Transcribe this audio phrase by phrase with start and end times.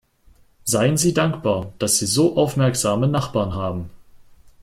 [0.63, 3.91] Seien Sie dankbar, dass Sie so aufmerksame Nachbarn haben!